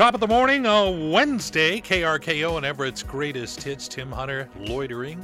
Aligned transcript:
Top 0.00 0.14
of 0.14 0.20
the 0.20 0.26
morning, 0.26 0.64
a 0.64 0.90
Wednesday, 0.90 1.78
KRKO 1.78 2.56
and 2.56 2.64
Everett's 2.64 3.02
greatest 3.02 3.62
hits. 3.62 3.86
Tim 3.86 4.10
Hunter 4.10 4.48
loitering 4.58 5.22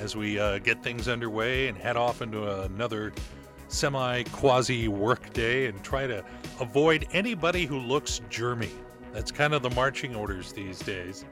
as 0.00 0.14
we 0.14 0.38
uh, 0.38 0.58
get 0.58 0.84
things 0.84 1.08
underway 1.08 1.66
and 1.66 1.76
head 1.76 1.96
off 1.96 2.22
into 2.22 2.62
another 2.62 3.12
semi 3.66 4.22
quasi 4.30 4.86
work 4.86 5.32
day 5.32 5.66
and 5.66 5.82
try 5.82 6.06
to 6.06 6.24
avoid 6.60 7.08
anybody 7.10 7.66
who 7.66 7.80
looks 7.80 8.20
germy. 8.30 8.70
That's 9.12 9.32
kind 9.32 9.52
of 9.52 9.62
the 9.62 9.70
marching 9.70 10.14
orders 10.14 10.52
these 10.52 10.78
days. 10.78 11.24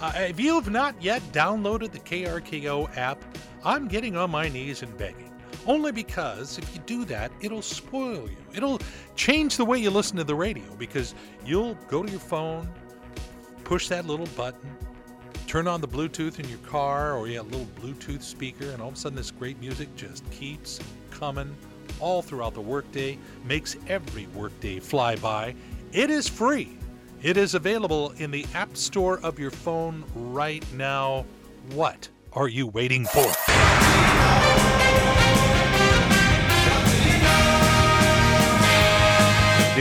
Uh, 0.00 0.12
if 0.16 0.40
you 0.40 0.54
have 0.54 0.70
not 0.70 0.94
yet 1.02 1.20
downloaded 1.32 1.92
the 1.92 2.00
KRKO 2.00 2.96
app, 2.96 3.22
I'm 3.62 3.88
getting 3.88 4.16
on 4.16 4.30
my 4.30 4.48
knees 4.48 4.82
and 4.82 4.96
begging. 4.96 5.31
Only 5.66 5.92
because 5.92 6.58
if 6.58 6.74
you 6.74 6.80
do 6.86 7.04
that, 7.06 7.30
it'll 7.40 7.62
spoil 7.62 8.28
you. 8.28 8.36
It'll 8.54 8.80
change 9.14 9.56
the 9.56 9.64
way 9.64 9.78
you 9.78 9.90
listen 9.90 10.16
to 10.16 10.24
the 10.24 10.34
radio 10.34 10.64
because 10.78 11.14
you'll 11.44 11.74
go 11.88 12.02
to 12.02 12.10
your 12.10 12.20
phone, 12.20 12.68
push 13.64 13.88
that 13.88 14.06
little 14.06 14.26
button, 14.36 14.76
turn 15.46 15.68
on 15.68 15.80
the 15.80 15.88
Bluetooth 15.88 16.40
in 16.40 16.48
your 16.48 16.58
car 16.58 17.16
or 17.16 17.28
you 17.28 17.36
have 17.36 17.46
a 17.46 17.56
little 17.56 17.68
Bluetooth 17.80 18.22
speaker, 18.22 18.70
and 18.70 18.82
all 18.82 18.88
of 18.88 18.94
a 18.94 18.96
sudden 18.96 19.16
this 19.16 19.30
great 19.30 19.60
music 19.60 19.94
just 19.96 20.28
keeps 20.30 20.80
coming 21.10 21.54
all 22.00 22.22
throughout 22.22 22.54
the 22.54 22.60
workday, 22.60 23.16
makes 23.44 23.76
every 23.86 24.26
workday 24.28 24.80
fly 24.80 25.14
by. 25.16 25.54
It 25.92 26.10
is 26.10 26.28
free. 26.28 26.76
It 27.22 27.36
is 27.36 27.54
available 27.54 28.12
in 28.18 28.32
the 28.32 28.44
App 28.54 28.76
Store 28.76 29.20
of 29.20 29.38
your 29.38 29.52
phone 29.52 30.04
right 30.14 30.64
now. 30.72 31.24
What 31.72 32.08
are 32.32 32.48
you 32.48 32.66
waiting 32.66 33.04
for? 33.04 33.61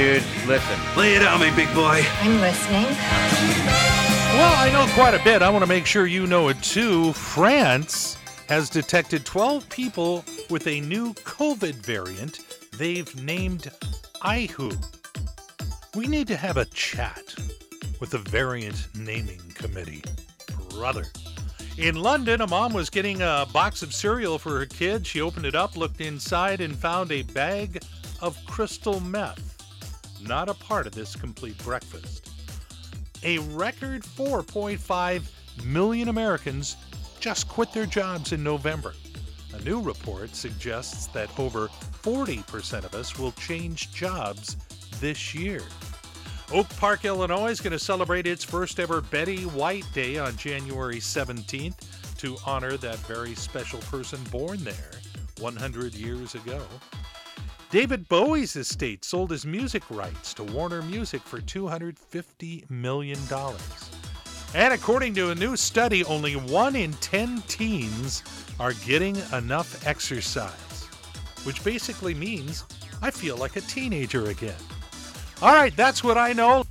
Dude, 0.02 0.24
listen. 0.48 0.80
Lay 0.98 1.14
it 1.14 1.22
on 1.22 1.40
me, 1.40 1.52
big 1.56 1.72
boy. 1.76 2.04
I'm 2.22 2.42
listening. 2.42 2.86
Well, 4.34 4.56
I 4.58 4.72
know 4.74 4.92
quite 4.96 5.14
a 5.14 5.24
bit. 5.24 5.44
I 5.44 5.50
want 5.52 5.62
to 5.62 5.70
make 5.70 5.86
sure 5.86 6.08
you 6.08 6.26
know 6.26 6.48
it 6.48 6.60
too. 6.64 7.14
France 7.14 8.18
has 8.50 8.68
detected 8.68 9.28
12 9.28 9.70
people 9.70 10.26
with 10.50 10.66
a 10.66 10.82
new 10.82 11.14
COVID 11.14 11.76
variant 11.76 12.40
they've 12.80 13.24
named 13.24 13.70
IHU. 14.24 14.76
We 15.96 16.08
need 16.08 16.28
to 16.30 16.36
have 16.36 16.58
a 16.58 16.66
chat 16.66 17.36
with 18.00 18.10
the 18.10 18.18
variant 18.18 18.88
naming 18.96 19.42
committee. 19.54 20.04
Brother. 20.72 21.06
In 21.78 21.94
London, 21.94 22.42
a 22.42 22.48
mom 22.48 22.74
was 22.74 22.90
getting 22.90 23.22
a 23.22 23.46
box 23.54 23.84
of 23.84 23.94
cereal 23.94 24.40
for 24.40 24.58
her 24.58 24.66
kid. 24.66 25.06
She 25.06 25.22
opened 25.22 25.46
it 25.46 25.54
up, 25.54 25.78
looked 25.78 26.02
inside, 26.02 26.60
and 26.60 26.76
found 26.76 27.12
a 27.12 27.22
bag 27.22 27.84
of 28.20 28.36
crystal 28.48 29.00
meth. 29.00 29.51
Not 30.24 30.50
a 30.50 30.54
part 30.54 30.88
of 30.88 30.94
this 30.94 31.16
complete 31.16 31.58
breakfast. 31.60 32.30
A 33.24 33.40
record 33.40 34.04
4.5 34.04 35.66
million 35.66 36.10
Americans 36.10 36.78
just 37.20 37.48
quit 37.48 37.72
their 37.74 37.86
jobs 37.86 38.32
in 38.32 38.44
November. 38.44 38.94
A 39.54 39.62
new 39.64 39.82
report 39.82 40.36
suggests 40.36 41.08
that 41.08 41.38
over 41.40 41.68
40% 41.68 42.84
of 42.84 42.96
us 42.96 43.20
will 43.20 43.32
change 43.34 43.92
jobs 43.94 44.58
this 45.00 45.36
year. 45.36 45.62
Oak 46.54 46.68
Park, 46.78 47.06
Illinois 47.06 47.52
is 47.52 47.62
going 47.62 47.72
to 47.72 47.80
celebrate 47.80 48.28
its 48.28 48.44
first 48.44 48.80
ever 48.80 49.02
Betty 49.02 49.44
White 49.44 49.86
Day 49.94 50.18
on 50.18 50.36
January 50.36 50.98
17th 50.98 52.18
to 52.18 52.38
honor 52.46 52.78
that 52.78 52.98
very 53.00 53.36
special 53.36 53.80
person 53.80 54.20
born 54.32 54.64
there 54.64 54.92
100 55.40 55.94
years 55.94 56.36
ago. 56.36 56.62
David 57.72 58.10
Bowie's 58.10 58.58
estate 58.58 59.06
sold 59.06 59.32
his 59.32 59.46
music 59.46 59.82
rights 59.90 60.34
to 60.34 60.44
Warner 60.44 60.82
Music 60.82 61.22
for 61.22 61.40
$250 61.40 62.70
million. 62.70 63.18
And 64.54 64.74
according 64.74 65.16
to 65.16 65.30
a 65.30 65.36
new 65.36 65.56
study, 65.56 66.04
only 66.04 66.36
one 66.36 66.76
in 66.76 66.92
10 66.96 67.42
teens 67.48 68.24
are 68.60 68.74
getting 68.86 69.16
enough 69.32 69.88
exercise, 69.88 70.90
which 71.46 71.64
basically 71.64 72.14
means 72.14 72.66
I 73.02 73.10
feel 73.10 73.38
like 73.38 73.56
a 73.56 73.62
teenager 73.62 74.26
again. 74.26 74.54
All 75.42 75.54
right, 75.54 75.74
that's 75.78 76.04
what 76.04 76.18
I 76.18 76.34
know. 76.34 76.66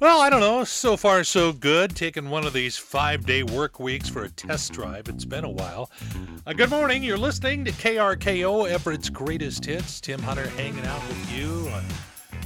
Well, 0.00 0.20
I 0.20 0.28
don't 0.28 0.40
know. 0.40 0.64
So 0.64 0.96
far, 0.96 1.22
so 1.22 1.52
good. 1.52 1.94
Taking 1.94 2.28
one 2.28 2.44
of 2.44 2.52
these 2.52 2.76
five 2.76 3.24
day 3.24 3.44
work 3.44 3.78
weeks 3.78 4.08
for 4.08 4.24
a 4.24 4.28
test 4.28 4.72
drive. 4.72 5.08
It's 5.08 5.24
been 5.24 5.44
a 5.44 5.50
while. 5.50 5.88
Uh, 6.46 6.52
good 6.52 6.68
morning. 6.70 7.04
You're 7.04 7.16
listening 7.16 7.64
to 7.64 7.70
KRKO, 7.70 8.68
Everett's 8.68 9.08
greatest 9.08 9.64
hits. 9.64 10.00
Tim 10.00 10.20
Hunter 10.20 10.48
hanging 10.50 10.84
out 10.84 11.00
with 11.06 11.32
you 11.32 11.68
on 11.72 11.84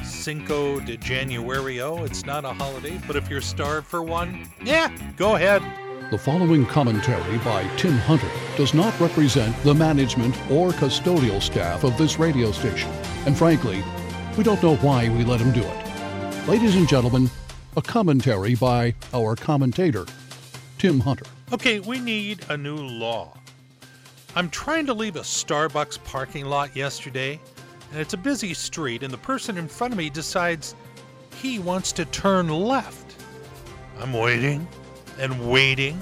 Cinco 0.04 0.78
de 0.81 0.98
Januario. 0.98 2.04
It's 2.04 2.26
not 2.26 2.44
a 2.44 2.53
holiday, 2.53 3.00
but 3.06 3.16
if 3.16 3.31
you're 3.31 3.41
starved 3.41 3.87
for 3.87 4.03
one, 4.03 4.47
yeah, 4.62 4.94
go 5.16 5.37
ahead. 5.37 5.62
The 6.10 6.19
following 6.19 6.66
commentary 6.66 7.38
by 7.38 7.66
Tim 7.76 7.94
Hunter 7.94 8.31
does 8.58 8.75
not 8.75 8.98
represent 9.00 9.56
the 9.62 9.75
management 9.75 10.37
or 10.50 10.70
custodial 10.72 11.42
staff 11.42 11.82
of 11.82 11.97
this 11.97 12.19
radio 12.19 12.53
station. 12.53 12.91
And 13.25 13.37
frankly, 13.37 13.82
we 14.37 14.44
don't 14.44 14.62
know 14.62 14.76
why 14.76 15.08
we 15.08 15.25
let 15.25 15.41
him 15.41 15.53
do 15.53 15.62
it. 15.62 15.88
Ladies 16.48 16.76
and 16.76 16.88
gentlemen, 16.88 17.28
a 17.78 17.83
commentary 17.83 18.56
by 18.56 18.93
our 19.15 19.37
commentator, 19.37 20.05
Tim 20.78 20.99
Hunter. 20.99 21.27
Okay, 21.53 21.78
we 21.78 22.00
need 22.00 22.44
a 22.49 22.56
new 22.56 22.75
law. 22.75 23.33
I'm 24.34 24.50
trying 24.50 24.84
to 24.87 24.94
leave 24.94 25.15
a 25.15 25.21
Starbucks 25.21 26.03
parking 26.03 26.47
lot 26.47 26.75
yesterday, 26.75 27.38
and 27.93 28.00
it's 28.00 28.15
a 28.15 28.17
busy 28.17 28.53
street, 28.53 29.05
and 29.05 29.12
the 29.12 29.19
person 29.19 29.56
in 29.56 29.69
front 29.69 29.93
of 29.93 29.99
me 29.99 30.11
decides 30.11 30.75
he 31.37 31.61
wants 31.61 31.93
to 31.93 32.05
turn 32.06 32.49
left. 32.49 33.15
I'm 34.00 34.12
waiting 34.12 34.67
and 35.21 35.49
waiting, 35.49 36.00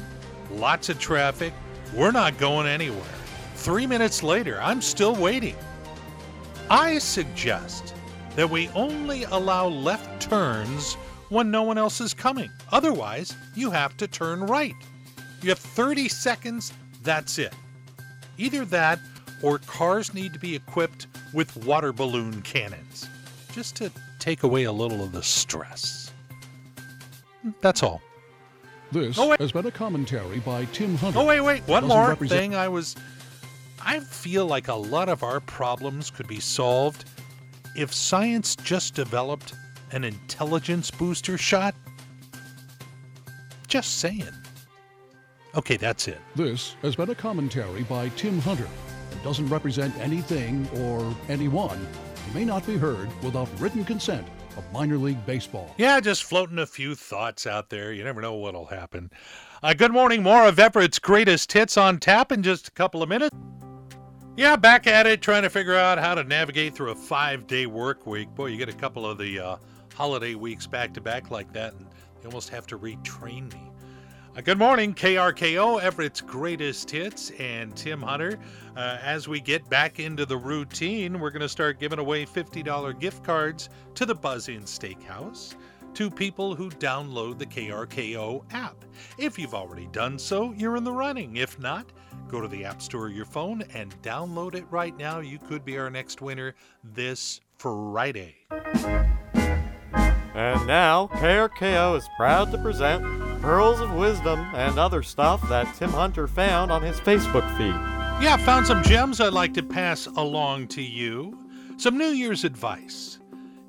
lots 0.52 0.88
of 0.88 0.98
traffic. 0.98 1.52
We're 1.94 2.10
not 2.10 2.38
going 2.38 2.66
anywhere. 2.66 3.02
Three 3.54 3.86
minutes 3.86 4.22
later, 4.22 4.58
I'm 4.62 4.80
still 4.80 5.14
waiting. 5.14 5.56
I 6.70 6.96
suggest 6.96 7.94
that 8.34 8.48
we 8.48 8.70
only 8.70 9.24
allow 9.24 9.68
left 9.68 10.22
turns 10.22 10.96
when 11.28 11.50
no 11.50 11.62
one 11.62 11.78
else 11.78 12.00
is 12.00 12.14
coming. 12.14 12.50
Otherwise, 12.72 13.34
you 13.54 13.70
have 13.70 13.96
to 13.98 14.06
turn 14.06 14.46
right. 14.46 14.74
You 15.42 15.50
have 15.50 15.58
30 15.58 16.08
seconds, 16.08 16.72
that's 17.02 17.38
it. 17.38 17.52
Either 18.38 18.64
that 18.66 18.98
or 19.42 19.58
cars 19.58 20.14
need 20.14 20.32
to 20.32 20.38
be 20.38 20.54
equipped 20.54 21.06
with 21.32 21.56
water 21.64 21.92
balloon 21.92 22.42
cannons, 22.42 23.08
just 23.52 23.76
to 23.76 23.90
take 24.18 24.42
away 24.42 24.64
a 24.64 24.72
little 24.72 25.02
of 25.02 25.12
the 25.12 25.22
stress. 25.22 26.10
That's 27.60 27.82
all. 27.82 28.02
This 28.92 29.18
Oh, 29.18 29.28
wait. 29.28 29.40
has 29.40 29.52
been 29.52 29.66
a 29.66 29.70
commentary 29.70 30.38
by 30.40 30.64
Tim 30.66 30.96
Hunter. 30.96 31.18
Oh, 31.18 31.24
wait, 31.26 31.40
wait, 31.40 31.62
one 31.66 31.86
more 31.86 32.08
represent- 32.08 32.40
thing 32.40 32.54
I 32.54 32.68
was. 32.68 32.96
I 33.84 34.00
feel 34.00 34.46
like 34.46 34.68
a 34.68 34.74
lot 34.74 35.08
of 35.08 35.22
our 35.22 35.40
problems 35.40 36.10
could 36.10 36.26
be 36.26 36.40
solved 36.40 37.04
if 37.76 37.92
science 37.92 38.56
just 38.56 38.94
developed 38.94 39.54
an 39.92 40.04
intelligence 40.04 40.90
booster 40.90 41.38
shot. 41.38 41.74
Just 43.68 43.98
saying. 43.98 44.28
Okay, 45.54 45.76
that's 45.76 46.06
it. 46.08 46.18
This 46.34 46.76
has 46.82 46.96
been 46.96 47.10
a 47.10 47.14
commentary 47.14 47.82
by 47.84 48.10
Tim 48.10 48.38
Hunter 48.40 48.68
and 49.10 49.22
doesn't 49.22 49.48
represent 49.48 49.96
anything 49.98 50.68
or 50.76 51.14
anyone 51.28 51.78
and 52.24 52.34
may 52.34 52.44
not 52.44 52.66
be 52.66 52.76
heard 52.76 53.08
without 53.22 53.48
written 53.58 53.84
consent 53.84 54.26
of 54.56 54.70
minor 54.72 54.98
league 54.98 55.24
baseball. 55.26 55.74
Yeah, 55.78 56.00
just 56.00 56.24
floating 56.24 56.58
a 56.58 56.66
few 56.66 56.94
thoughts 56.94 57.46
out 57.46 57.70
there. 57.70 57.92
You 57.92 58.04
never 58.04 58.20
know 58.20 58.34
what'll 58.34 58.66
happen. 58.66 59.10
Uh, 59.62 59.74
good 59.74 59.92
morning. 59.92 60.22
More 60.22 60.46
of 60.46 60.58
Everett's 60.58 60.98
greatest 60.98 61.52
hits 61.52 61.76
on 61.76 61.98
tap 61.98 62.32
in 62.32 62.42
just 62.42 62.68
a 62.68 62.72
couple 62.72 63.02
of 63.02 63.08
minutes. 63.08 63.34
Yeah, 64.36 64.56
back 64.56 64.86
at 64.86 65.06
it, 65.06 65.22
trying 65.22 65.44
to 65.44 65.50
figure 65.50 65.74
out 65.74 65.98
how 65.98 66.14
to 66.14 66.22
navigate 66.22 66.74
through 66.74 66.90
a 66.90 66.94
five 66.94 67.46
day 67.46 67.64
work 67.64 68.06
week. 68.06 68.28
Boy, 68.34 68.46
you 68.46 68.58
get 68.58 68.68
a 68.68 68.74
couple 68.74 69.06
of 69.06 69.16
the 69.16 69.38
uh, 69.38 69.56
holiday 69.96 70.34
weeks 70.34 70.66
back 70.66 70.92
to 70.92 71.00
back 71.00 71.30
like 71.30 71.50
that, 71.54 71.72
and 71.72 71.86
you 72.20 72.26
almost 72.26 72.50
have 72.50 72.66
to 72.66 72.78
retrain 72.78 73.50
me. 73.54 73.70
Uh, 74.36 74.42
good 74.42 74.58
morning, 74.58 74.92
KRKO, 74.92 75.80
Everett's 75.80 76.20
greatest 76.20 76.90
hits, 76.90 77.30
and 77.38 77.74
Tim 77.74 78.02
Hunter. 78.02 78.38
Uh, 78.76 78.98
as 79.02 79.26
we 79.26 79.40
get 79.40 79.66
back 79.70 79.98
into 79.98 80.26
the 80.26 80.36
routine, 80.36 81.18
we're 81.18 81.30
going 81.30 81.40
to 81.40 81.48
start 81.48 81.80
giving 81.80 81.98
away 81.98 82.26
$50 82.26 83.00
gift 83.00 83.24
cards 83.24 83.70
to 83.94 84.04
the 84.04 84.14
Buzz 84.14 84.50
Inn 84.50 84.64
Steakhouse 84.64 85.54
to 85.94 86.10
people 86.10 86.54
who 86.54 86.68
download 86.68 87.38
the 87.38 87.46
KRKO 87.46 88.44
app. 88.52 88.84
If 89.16 89.38
you've 89.38 89.54
already 89.54 89.86
done 89.92 90.18
so, 90.18 90.52
you're 90.52 90.76
in 90.76 90.84
the 90.84 90.92
running. 90.92 91.36
If 91.36 91.58
not, 91.58 91.90
go 92.28 92.42
to 92.42 92.48
the 92.48 92.66
App 92.66 92.82
Store 92.82 93.06
of 93.06 93.16
your 93.16 93.24
phone 93.24 93.62
and 93.72 93.96
download 94.02 94.56
it 94.56 94.66
right 94.70 94.94
now. 94.98 95.20
You 95.20 95.38
could 95.38 95.64
be 95.64 95.78
our 95.78 95.88
next 95.88 96.20
winner 96.20 96.54
this 96.84 97.40
Friday. 97.56 98.36
And 100.36 100.66
now, 100.66 101.06
KRKO 101.14 101.96
is 101.96 102.10
proud 102.14 102.52
to 102.52 102.58
present 102.58 103.02
Pearls 103.40 103.80
of 103.80 103.94
Wisdom 103.94 104.38
and 104.54 104.78
other 104.78 105.02
stuff 105.02 105.40
that 105.48 105.74
Tim 105.76 105.88
Hunter 105.88 106.28
found 106.28 106.70
on 106.70 106.82
his 106.82 107.00
Facebook 107.00 107.48
feed. 107.56 107.72
Yeah, 108.22 108.36
found 108.36 108.66
some 108.66 108.82
gems 108.82 109.18
I'd 109.18 109.32
like 109.32 109.54
to 109.54 109.62
pass 109.62 110.04
along 110.04 110.68
to 110.68 110.82
you. 110.82 111.38
Some 111.78 111.96
New 111.96 112.08
Year's 112.10 112.44
advice. 112.44 113.18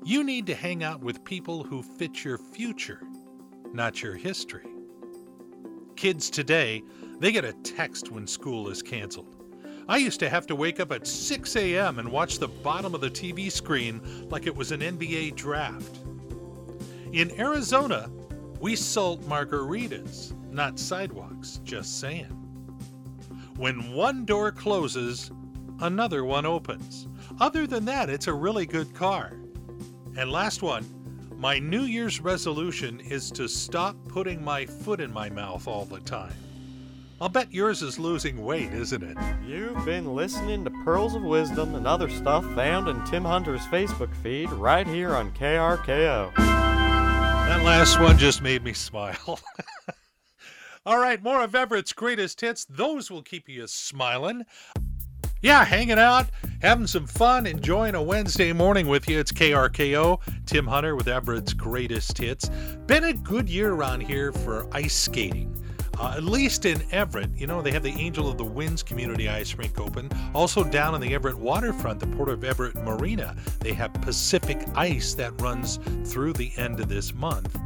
You 0.04 0.22
need 0.22 0.46
to 0.48 0.54
hang 0.54 0.84
out 0.84 1.00
with 1.00 1.24
people 1.24 1.64
who 1.64 1.82
fit 1.82 2.22
your 2.22 2.36
future, 2.36 3.00
not 3.72 4.02
your 4.02 4.14
history. 4.14 4.68
Kids 5.96 6.28
today, 6.28 6.82
they 7.18 7.32
get 7.32 7.46
a 7.46 7.54
text 7.54 8.12
when 8.12 8.26
school 8.26 8.68
is 8.68 8.82
canceled. 8.82 9.36
I 9.88 9.96
used 9.96 10.20
to 10.20 10.28
have 10.28 10.46
to 10.48 10.54
wake 10.54 10.80
up 10.80 10.92
at 10.92 11.06
6 11.06 11.56
a.m. 11.56 11.98
and 11.98 12.12
watch 12.12 12.38
the 12.38 12.48
bottom 12.48 12.94
of 12.94 13.00
the 13.00 13.10
TV 13.10 13.50
screen 13.50 14.02
like 14.28 14.46
it 14.46 14.54
was 14.54 14.70
an 14.70 14.80
NBA 14.80 15.34
draft. 15.34 16.00
In 17.12 17.30
Arizona, 17.40 18.10
we 18.60 18.76
salt 18.76 19.22
margaritas, 19.22 20.34
not 20.52 20.78
sidewalks, 20.78 21.60
just 21.64 22.00
saying. 22.00 22.26
When 23.56 23.92
one 23.92 24.26
door 24.26 24.52
closes, 24.52 25.30
another 25.80 26.24
one 26.24 26.44
opens. 26.44 27.08
Other 27.40 27.66
than 27.66 27.86
that, 27.86 28.10
it's 28.10 28.26
a 28.26 28.34
really 28.34 28.66
good 28.66 28.94
car. 28.94 29.32
And 30.16 30.30
last 30.30 30.60
one, 30.60 30.84
my 31.38 31.58
New 31.58 31.82
Year's 31.82 32.20
resolution 32.20 33.00
is 33.00 33.30
to 33.32 33.48
stop 33.48 33.96
putting 34.08 34.44
my 34.44 34.66
foot 34.66 35.00
in 35.00 35.12
my 35.12 35.30
mouth 35.30 35.66
all 35.66 35.86
the 35.86 36.00
time. 36.00 36.34
I'll 37.20 37.28
bet 37.28 37.52
yours 37.52 37.82
is 37.82 37.98
losing 37.98 38.44
weight, 38.44 38.72
isn't 38.72 39.02
it? 39.02 39.16
You've 39.46 39.84
been 39.84 40.14
listening 40.14 40.62
to 40.64 40.70
Pearls 40.84 41.14
of 41.14 41.22
Wisdom 41.22 41.74
and 41.74 41.86
other 41.86 42.10
stuff 42.10 42.44
found 42.54 42.86
in 42.86 43.02
Tim 43.06 43.24
Hunter's 43.24 43.62
Facebook 43.62 44.14
feed 44.16 44.50
right 44.50 44.86
here 44.86 45.14
on 45.14 45.32
KRKO. 45.32 46.47
That 47.48 47.64
last 47.64 47.98
one 47.98 48.18
just 48.18 48.42
made 48.42 48.62
me 48.62 48.72
smile. 48.74 49.40
All 50.84 50.98
right, 50.98 51.22
more 51.22 51.42
of 51.42 51.54
Everett's 51.54 51.94
greatest 51.94 52.42
hits. 52.42 52.66
Those 52.66 53.10
will 53.10 53.22
keep 53.22 53.48
you 53.48 53.66
smiling. 53.66 54.44
Yeah, 55.40 55.64
hanging 55.64 55.98
out, 55.98 56.26
having 56.60 56.86
some 56.86 57.06
fun, 57.06 57.46
enjoying 57.46 57.94
a 57.94 58.02
Wednesday 58.02 58.52
morning 58.52 58.86
with 58.86 59.08
you. 59.08 59.18
It's 59.18 59.32
KRKO, 59.32 60.20
Tim 60.44 60.66
Hunter 60.66 60.94
with 60.94 61.08
Everett's 61.08 61.54
greatest 61.54 62.18
hits. 62.18 62.50
Been 62.86 63.04
a 63.04 63.14
good 63.14 63.48
year 63.48 63.72
around 63.72 64.02
here 64.02 64.30
for 64.30 64.68
ice 64.76 64.94
skating. 64.94 65.50
Uh, 65.98 66.14
at 66.16 66.22
least 66.22 66.64
in 66.64 66.80
Everett, 66.92 67.30
you 67.36 67.46
know, 67.46 67.60
they 67.60 67.72
have 67.72 67.82
the 67.82 67.90
Angel 67.90 68.28
of 68.28 68.38
the 68.38 68.44
Winds 68.44 68.84
Community 68.84 69.28
Ice 69.28 69.54
Rink 69.56 69.80
open. 69.80 70.08
Also, 70.32 70.62
down 70.62 70.94
on 70.94 71.00
the 71.00 71.12
Everett 71.12 71.36
waterfront, 71.36 71.98
the 71.98 72.06
Port 72.06 72.28
of 72.28 72.44
Everett 72.44 72.76
Marina, 72.76 73.34
they 73.60 73.72
have 73.72 73.92
Pacific 73.94 74.64
Ice 74.76 75.14
that 75.14 75.40
runs 75.40 75.80
through 76.04 76.34
the 76.34 76.52
end 76.56 76.78
of 76.78 76.88
this 76.88 77.12
month. 77.14 77.58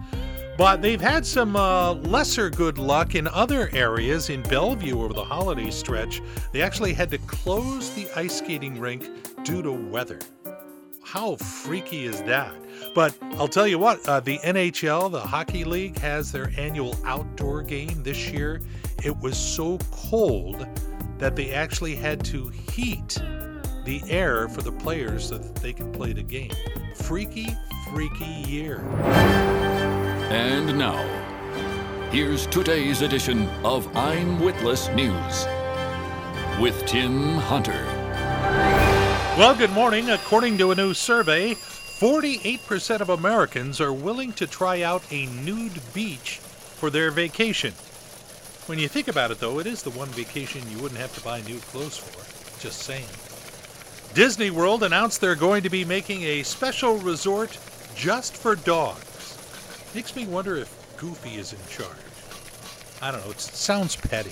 But 0.56 0.80
they've 0.80 1.00
had 1.00 1.26
some 1.26 1.56
uh, 1.56 1.94
lesser 1.94 2.48
good 2.50 2.78
luck 2.78 3.14
in 3.14 3.26
other 3.28 3.68
areas. 3.72 4.30
In 4.30 4.42
Bellevue 4.42 5.02
over 5.02 5.12
the 5.12 5.24
holiday 5.24 5.70
stretch, 5.70 6.22
they 6.52 6.62
actually 6.62 6.92
had 6.94 7.10
to 7.10 7.18
close 7.18 7.90
the 7.90 8.08
ice 8.16 8.38
skating 8.38 8.78
rink 8.78 9.08
due 9.44 9.62
to 9.62 9.72
weather. 9.72 10.18
How 11.02 11.36
freaky 11.36 12.04
is 12.06 12.22
that? 12.22 12.54
But 12.94 13.16
I'll 13.38 13.48
tell 13.48 13.66
you 13.66 13.78
what, 13.78 14.06
uh, 14.06 14.20
the 14.20 14.38
NHL, 14.38 15.10
the 15.10 15.20
Hockey 15.20 15.64
League, 15.64 15.98
has 15.98 16.30
their 16.30 16.52
annual 16.58 16.94
outdoor 17.04 17.62
game 17.62 18.02
this 18.02 18.28
year. 18.28 18.60
It 19.02 19.16
was 19.18 19.36
so 19.36 19.78
cold 19.90 20.66
that 21.18 21.34
they 21.34 21.52
actually 21.52 21.96
had 21.96 22.22
to 22.26 22.48
heat 22.48 23.18
the 23.84 24.02
air 24.08 24.48
for 24.48 24.60
the 24.60 24.72
players 24.72 25.28
so 25.28 25.38
that 25.38 25.54
they 25.56 25.72
could 25.72 25.92
play 25.92 26.12
the 26.12 26.22
game. 26.22 26.52
Freaky, 26.96 27.48
freaky 27.90 28.44
year. 28.46 28.80
And 30.30 30.78
now, 30.78 30.98
here's 32.10 32.46
today's 32.46 33.00
edition 33.00 33.48
of 33.64 33.94
I'm 33.96 34.38
Witless 34.38 34.88
News 34.88 35.46
with 36.60 36.84
Tim 36.86 37.36
Hunter. 37.38 37.72
Well, 39.38 39.54
good 39.54 39.72
morning. 39.72 40.10
According 40.10 40.58
to 40.58 40.72
a 40.72 40.74
new 40.74 40.92
survey, 40.92 41.56
48% 42.02 42.98
of 42.98 43.10
Americans 43.10 43.80
are 43.80 43.92
willing 43.92 44.32
to 44.32 44.44
try 44.44 44.82
out 44.82 45.04
a 45.12 45.26
nude 45.26 45.80
beach 45.94 46.40
for 46.40 46.90
their 46.90 47.12
vacation. 47.12 47.72
When 48.66 48.80
you 48.80 48.88
think 48.88 49.06
about 49.06 49.30
it, 49.30 49.38
though, 49.38 49.60
it 49.60 49.68
is 49.68 49.84
the 49.84 49.90
one 49.90 50.08
vacation 50.08 50.68
you 50.68 50.82
wouldn't 50.82 51.00
have 51.00 51.14
to 51.14 51.20
buy 51.20 51.42
new 51.42 51.60
clothes 51.60 51.98
for. 51.98 52.60
Just 52.60 52.80
saying. 52.80 53.06
Disney 54.14 54.50
World 54.50 54.82
announced 54.82 55.20
they're 55.20 55.36
going 55.36 55.62
to 55.62 55.70
be 55.70 55.84
making 55.84 56.24
a 56.24 56.42
special 56.42 56.96
resort 56.96 57.56
just 57.94 58.36
for 58.36 58.56
dogs. 58.56 59.38
Makes 59.94 60.16
me 60.16 60.26
wonder 60.26 60.56
if 60.56 60.96
Goofy 60.96 61.36
is 61.36 61.52
in 61.52 61.60
charge. 61.70 61.88
I 63.00 63.12
don't 63.12 63.24
know, 63.24 63.30
it 63.30 63.38
sounds 63.38 63.94
petty. 63.94 64.30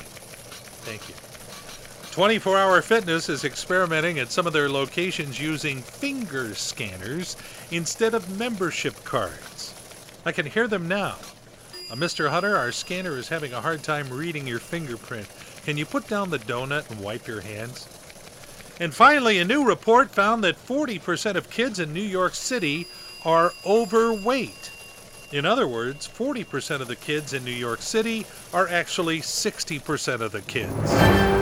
Thank 0.82 1.08
you. 1.08 1.30
24 2.12 2.58
Hour 2.58 2.82
Fitness 2.82 3.28
is 3.28 3.44
experimenting 3.44 4.18
at 4.18 4.32
some 4.32 4.44
of 4.44 4.52
their 4.52 4.68
locations 4.68 5.40
using 5.40 5.80
finger 5.80 6.56
scanners 6.56 7.36
instead 7.70 8.14
of 8.14 8.36
membership 8.36 9.04
cards. 9.04 9.72
I 10.26 10.32
can 10.32 10.44
hear 10.44 10.66
them 10.66 10.88
now. 10.88 11.14
Uh, 11.88 11.94
Mr. 11.94 12.28
Hunter, 12.28 12.56
our 12.56 12.72
scanner 12.72 13.16
is 13.16 13.28
having 13.28 13.52
a 13.52 13.60
hard 13.60 13.84
time 13.84 14.10
reading 14.10 14.44
your 14.44 14.58
fingerprint. 14.58 15.28
Can 15.64 15.76
you 15.76 15.86
put 15.86 16.08
down 16.08 16.30
the 16.30 16.40
donut 16.40 16.90
and 16.90 17.00
wipe 17.00 17.28
your 17.28 17.42
hands? 17.42 17.86
And 18.80 18.92
finally, 18.92 19.38
a 19.38 19.44
new 19.44 19.64
report 19.64 20.10
found 20.10 20.42
that 20.42 20.56
40% 20.56 21.36
of 21.36 21.48
kids 21.48 21.78
in 21.78 21.92
New 21.92 22.00
York 22.00 22.34
City 22.34 22.88
are 23.24 23.52
overweight. 23.64 24.72
In 25.30 25.46
other 25.46 25.68
words, 25.68 26.08
40% 26.08 26.80
of 26.80 26.88
the 26.88 26.96
kids 26.96 27.34
in 27.34 27.44
New 27.44 27.52
York 27.52 27.82
City 27.82 28.26
are 28.52 28.66
actually 28.66 29.20
60% 29.20 30.20
of 30.20 30.32
the 30.32 30.42
kids. 30.42 31.39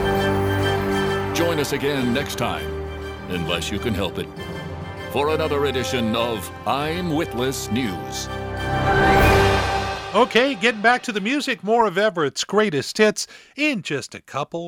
Join 1.38 1.60
us 1.60 1.72
again 1.72 2.12
next 2.12 2.34
time, 2.34 2.68
unless 3.28 3.70
you 3.70 3.78
can 3.78 3.94
help 3.94 4.18
it, 4.18 4.26
for 5.12 5.28
another 5.36 5.66
edition 5.66 6.16
of 6.16 6.50
I'm 6.66 7.10
Witless 7.10 7.70
News. 7.70 8.28
Okay, 10.16 10.56
getting 10.56 10.82
back 10.82 11.00
to 11.04 11.12
the 11.12 11.20
music, 11.20 11.62
more 11.62 11.86
of 11.86 11.96
Everett's 11.96 12.42
greatest 12.42 12.98
hits 12.98 13.28
in 13.54 13.82
just 13.82 14.16
a 14.16 14.20
couple 14.20 14.66